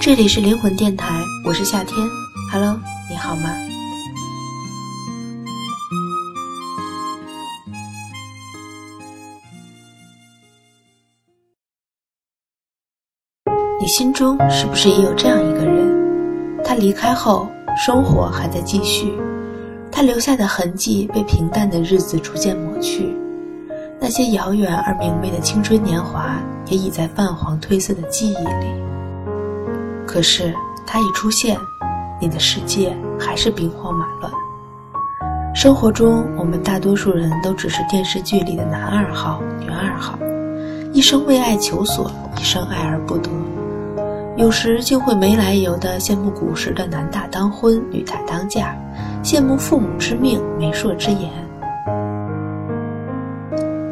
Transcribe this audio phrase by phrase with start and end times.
[0.00, 2.08] 这里是灵魂电台，我是夏天。
[2.52, 2.78] Hello，
[3.10, 3.50] 你好吗？
[13.78, 16.62] 你心中是不是也有这样一个人？
[16.64, 19.12] 他离开后，生活还在继续，
[19.92, 23.14] 他留下的痕迹被平淡的日子逐渐抹去，
[24.00, 26.40] 那些遥远而明媚的青春年华
[26.70, 28.66] 也已在泛黄褪色的记忆里。
[30.06, 30.54] 可是
[30.86, 31.58] 他一出现，
[32.18, 34.32] 你的世界还是兵荒马乱。
[35.54, 40.18] 生活中，我们大多数人都只是电视剧里的男二号、女二号，
[40.94, 42.10] 一生为爱求索，
[42.40, 43.28] 一生爱而不得。
[44.36, 48.76] 有时竟会没来由的羡慕古时的男大当婚、女大当嫁，
[49.24, 51.30] 羡慕父母之命、媒妁之言。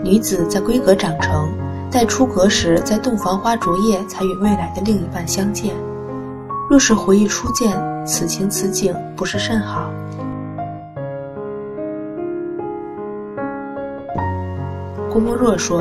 [0.02, 1.50] 女子在闺阁长成，
[1.90, 5.74] 待出阁时，在洞房花烛夜才与未来的另一半相见。
[6.68, 9.88] 若是回忆初见，此情此景，不是甚好？
[15.10, 15.80] 郭沫若说：“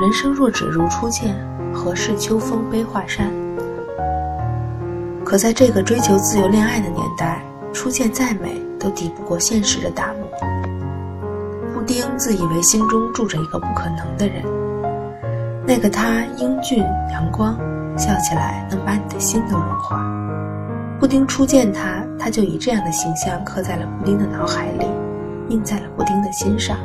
[0.00, 1.34] 人生若只如初见，
[1.74, 3.28] 何事秋风悲画扇？”
[5.32, 10.28] 可在这个追求自由恋爱的年代，初见再美，都抵不过现实的打磨。
[11.72, 14.44] 布丁自以为心中住着一个不可能的人，
[15.66, 17.56] 那个他英俊阳光。
[17.96, 20.02] 笑起来能把你的心都融化。
[21.00, 24.86] 布丁初见他，他就以这样的形象刻在了布丁的脑海里，
[25.48, 26.76] 印在了布丁的心上。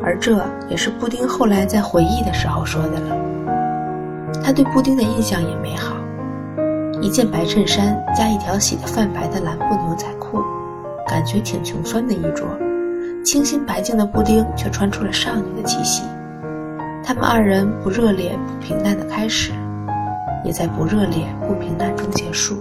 [0.00, 3.16] 而这也是布丁后来在回忆的时候说的了。
[4.44, 5.93] 他对布丁的印象也美好，
[7.00, 10.40] 一件白衬衫加一条洗得泛白的蓝布牛仔裤，
[11.06, 12.44] 感觉挺穷酸的衣着。
[13.24, 16.02] 清新白净的布丁却穿出了少女的气息。
[17.02, 19.52] 他们二人不热烈不平淡的开始。
[20.44, 22.58] 也在不热烈、不平淡中结束。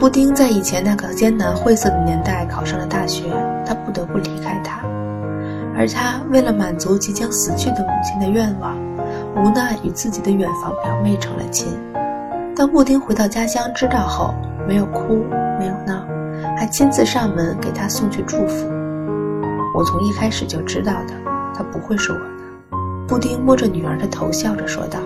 [0.00, 3.24] 布丁在以前那个艰难晦涩的年代考上了大学，
[3.66, 4.80] 他不得不离开他，
[5.76, 8.74] 而他为了满足即将死去的母亲的愿望，
[9.36, 11.68] 无奈与自己的远房表妹成了亲。
[12.64, 14.34] 当布丁回到家乡知道后，
[14.66, 15.22] 没有哭，
[15.58, 16.02] 没有闹，
[16.56, 18.66] 还亲自上门给他送去祝福。
[19.74, 21.12] 我从一开始就知道的，
[21.54, 22.24] 他不会是我的。
[23.06, 24.98] 布丁摸着女儿的头，笑着说道。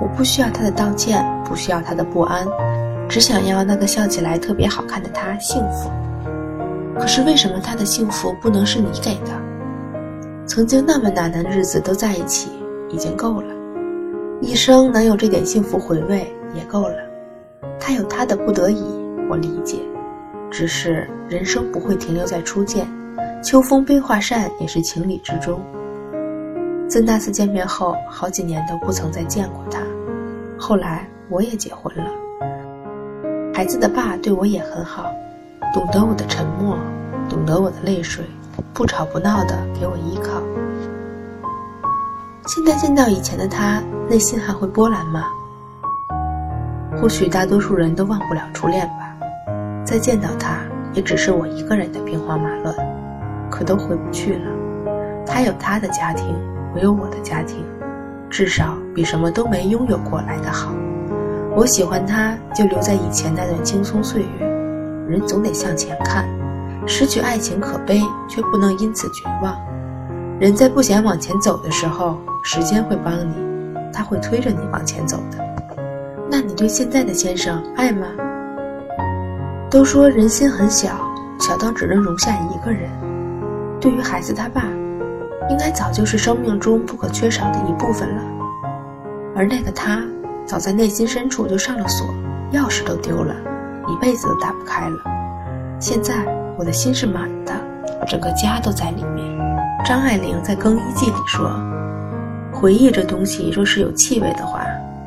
[0.00, 2.46] 我不需要他的道歉，不需要他的不安，
[3.10, 5.90] 只想要那个笑起来特别好看的他幸福。
[6.98, 9.32] 可是为什么他的幸福不能是你给的？
[10.46, 12.48] 曾经那么难的日子都在一起，
[12.88, 13.54] 已经够了，
[14.40, 16.96] 一生能有这点幸福回味也够了。
[17.78, 18.84] 他有他的不得已，
[19.28, 19.78] 我理解。
[20.50, 22.86] 只是人生不会停留在初见，
[23.42, 25.60] 秋风悲画扇也是情理之中。
[26.88, 29.80] 自那次见面后，好几年都不曾再见过他。
[30.56, 32.04] 后来我也结婚了，
[33.52, 35.12] 孩子的爸对我也很好，
[35.72, 36.76] 懂得我的沉默，
[37.28, 38.24] 懂得我的泪水，
[38.72, 40.40] 不吵不闹的给我依靠。
[42.46, 45.24] 现在见到以前的他，内心还会波澜吗？
[47.04, 49.14] 或许大多数人都忘不了初恋吧。
[49.84, 50.60] 再见到他，
[50.94, 52.74] 也只是我一个人的兵荒马乱，
[53.50, 54.50] 可都回不去了。
[55.26, 56.34] 他有他的家庭。
[56.74, 57.62] 我有我的家庭，
[58.30, 60.72] 至少比什么都没拥有过来的好。
[61.54, 64.46] 我喜欢他，就留在以前那段轻松岁月。
[65.06, 66.26] 人总得向前看，
[66.86, 68.00] 失去爱情可悲，
[68.30, 69.54] 却不能因此绝望。
[70.40, 73.34] 人在不想往前走的时候，时间会帮你，
[73.92, 75.43] 他会推着你往前走的。
[76.30, 78.06] 那你对现在的先生爱吗？
[79.70, 80.90] 都说人心很小，
[81.40, 82.90] 小到只能容下一个人。
[83.80, 84.62] 对于孩子他爸。
[85.50, 88.22] 应该早就是生命中不可缺少的一部分了，
[89.36, 90.02] 而那个他，
[90.46, 92.06] 早在内心深处就上了锁，
[92.52, 93.36] 钥匙都丢了，
[93.86, 94.96] 一辈子都打不开了。
[95.78, 96.14] 现在
[96.56, 97.52] 我的心是满的，
[98.08, 99.38] 整个家都在里面。
[99.84, 101.54] 张爱玲在《更衣记》里说
[102.50, 104.63] ：“回忆这东西若是有气味的话，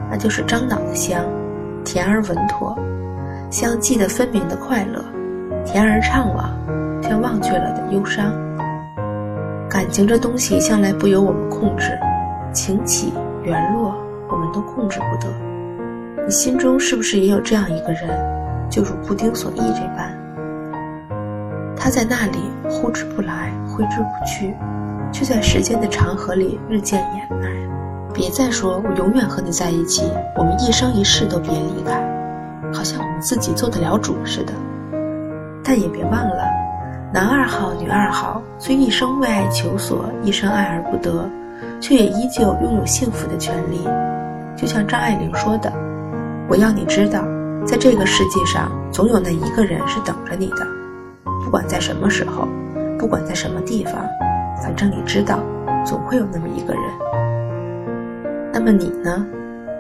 [0.10, 1.24] 那就是樟脑的香，
[1.84, 2.78] 甜而稳妥，
[3.50, 5.04] 像记得分明的快乐，
[5.66, 6.50] 甜而怅惘，
[7.02, 8.32] 却忘却了的忧伤。”
[9.70, 11.98] 感情这东西向来不由我们控制，
[12.54, 13.14] 情起
[13.44, 13.96] 缘落，
[14.30, 15.32] 我们都控制不得。
[16.26, 18.10] 你心中是不是也有这样一个人，
[18.70, 20.12] 就如布丁所忆这般？
[21.76, 22.40] 他在那里
[22.70, 24.54] 呼之不来，挥之不去，
[25.12, 27.48] 却在时间的长河里日渐掩埋，
[28.18, 32.02] 别再说我永远和你在一起，我们一生一世都别离开，
[32.74, 34.52] 好像我们自己做得了主似的。
[35.64, 36.44] 但也别忘了，
[37.14, 41.30] 男二号，女二号，虽一生为爱求索，一生爱而不得，
[41.80, 43.88] 却也依旧拥有幸福的权利。
[44.56, 45.72] 就像张爱玲说的
[46.50, 47.24] ：“我要你知道，
[47.68, 50.66] 在这个世界上，总有那一个人是等着你的，
[51.44, 52.48] 不管在什么时候，
[52.98, 53.94] 不管在什么地方，
[54.60, 55.38] 反正你知道，
[55.86, 56.82] 总会有那么一个人。”
[58.60, 59.24] 那么你呢？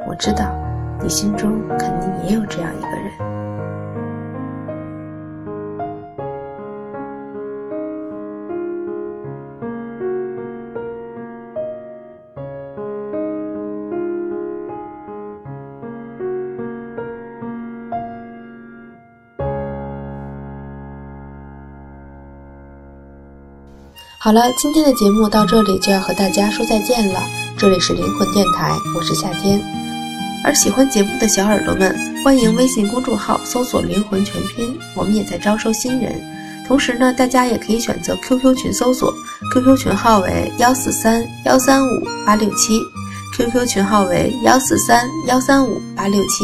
[0.07, 0.55] 我知道，
[1.01, 3.11] 你心中肯定也有这样一个人。
[24.27, 27.23] 好了，今天的节目到这里就要和大家说再见了。
[27.57, 29.57] 这里是灵魂电台，我是夏天。
[30.43, 36.21] 而喜欢节目的小耳朵们，欢迎微信公众号搜索“灵魂全拼”，我们也在招收新人。
[36.67, 39.13] 同时呢，大家也可以选择 QQ 群搜索
[39.53, 42.81] ，QQ 群号为幺四三幺三五八六七
[43.33, 46.43] ，QQ 群号为幺四三幺三五八六七。